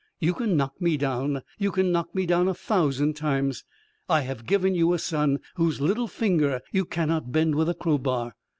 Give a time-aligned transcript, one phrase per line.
[0.19, 1.43] You can knock me down.
[1.59, 3.65] You can knock me down a thousand times.
[4.09, 7.99] I have given you a son whose little finger you cannot bend with a crow
[7.99, 8.33] bar.